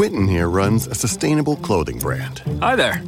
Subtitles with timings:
[0.00, 2.38] Quentin here runs a sustainable clothing brand.
[2.62, 3.02] Hi there.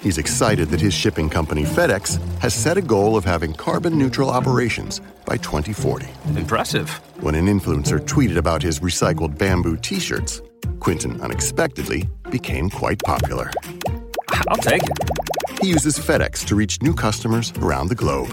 [0.00, 4.30] He's excited that his shipping company, FedEx, has set a goal of having carbon neutral
[4.30, 6.08] operations by 2040.
[6.38, 6.88] Impressive.
[7.20, 10.40] When an influencer tweeted about his recycled bamboo t shirts,
[10.78, 13.50] Quentin unexpectedly became quite popular.
[14.48, 15.60] I'll take it.
[15.60, 18.30] He uses FedEx to reach new customers around the globe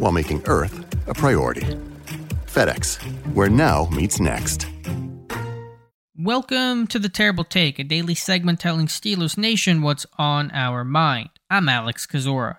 [0.00, 1.78] while making Earth a priority.
[2.46, 2.96] FedEx,
[3.34, 4.66] where now meets next.
[6.18, 11.28] Welcome to the Terrible Take, a daily segment telling Steelers Nation what's on our mind.
[11.50, 12.56] I'm Alex Kozora.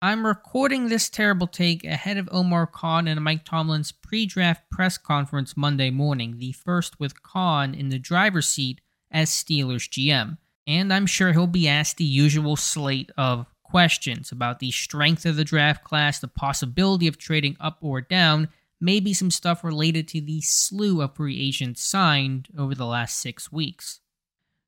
[0.00, 4.96] I'm recording this Terrible Take ahead of Omar Khan and Mike Tomlin's pre draft press
[4.96, 10.38] conference Monday morning, the first with Khan in the driver's seat as Steelers GM.
[10.66, 15.36] And I'm sure he'll be asked the usual slate of questions about the strength of
[15.36, 18.48] the draft class, the possibility of trading up or down,
[18.84, 23.50] maybe some stuff related to the slew of free agents signed over the last six
[23.50, 24.00] weeks.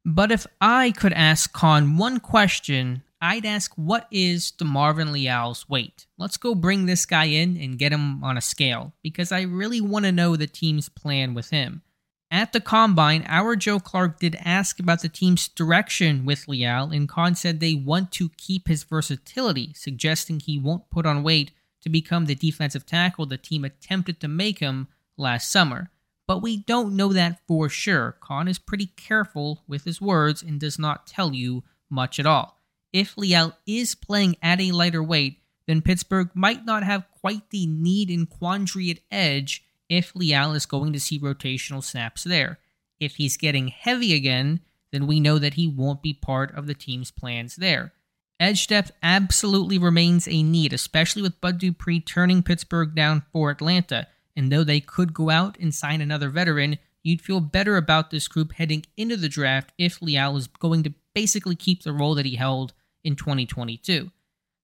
[0.05, 6.07] But if I could ask Khan one question, I'd ask what is DeMarvin Leal's weight?
[6.17, 9.81] Let's go bring this guy in and get him on a scale, because I really
[9.81, 11.83] want to know the team's plan with him.
[12.31, 17.09] At the combine, our Joe Clark did ask about the team's direction with Leal, and
[17.09, 21.53] Khan said they want to keep his versatility, suggesting he won't put on weight
[21.87, 25.93] to become the defensive tackle the team attempted to make him last summer.
[26.27, 28.17] But we don't know that for sure.
[28.21, 32.61] Khan is pretty careful with his words and does not tell you much at all.
[32.93, 37.69] If Leal is playing at a lighter weight, then Pittsburgh might not have quite the
[37.69, 42.59] need and quandary at edge if Leal is going to see rotational snaps there.
[42.99, 44.59] If he's getting heavy again,
[44.91, 47.93] then we know that he won't be part of the team's plans there.
[48.39, 54.09] Edge depth absolutely remains a need, especially with Bud Dupree turning Pittsburgh down for Atlanta.
[54.37, 58.29] And though they could go out and sign another veteran, you'd feel better about this
[58.29, 62.27] group heading into the draft if Leal is going to basically keep the role that
[62.27, 64.11] he held in 2022.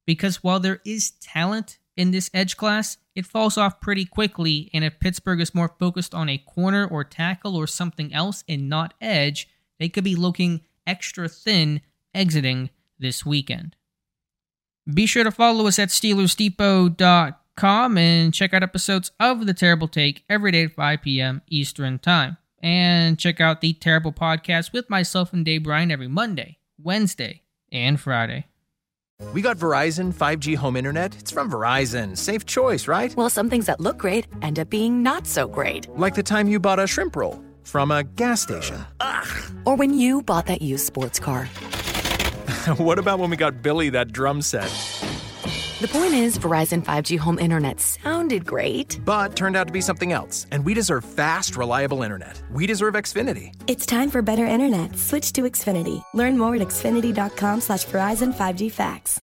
[0.05, 4.85] Because while there is talent in this edge class, it falls off pretty quickly, and
[4.85, 8.95] if Pittsburgh is more focused on a corner or tackle or something else and not
[9.01, 9.49] edge,
[9.79, 11.81] they could be looking extra thin
[12.15, 12.71] exiting
[13.03, 13.77] this weekend.
[14.93, 20.25] Be sure to follow us at SteelersDepot.com and check out episodes of The Terrible Take
[20.29, 21.43] every day at 5 p.m.
[21.49, 22.37] Eastern Time.
[22.63, 28.01] And check out The Terrible Podcast with myself and Dave Bryan every Monday, Wednesday, and
[28.01, 28.47] Friday.
[29.33, 31.15] We got Verizon 5G home internet.
[31.17, 32.19] It's from Verizon.
[32.19, 33.15] Safe choice, right?
[33.17, 35.89] Well, some things that look great end up being not so great.
[35.97, 38.85] Like the time you bought a shrimp roll from a gas station.
[39.01, 39.53] Ugh.
[39.65, 41.49] Or when you bought that used sports car.
[42.79, 44.71] what about when we got Billy that drum set?
[45.83, 49.01] The point is, Verizon 5G home internet sounded great.
[49.05, 52.41] But turned out to be something else, and we deserve fast, reliable internet.
[52.53, 53.53] We deserve Xfinity.
[53.67, 54.97] It's time for better internet.
[54.97, 56.01] Switch to Xfinity.
[56.15, 59.21] Learn more at xfinity.com slash Verizon 5G Facts.